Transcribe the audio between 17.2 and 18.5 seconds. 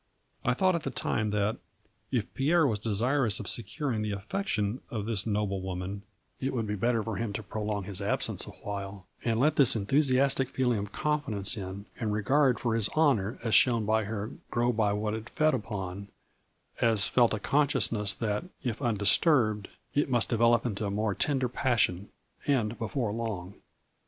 a consciousness that,